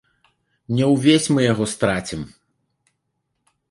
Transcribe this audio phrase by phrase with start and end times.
[0.77, 2.21] Не ўвесь мы яго страцім.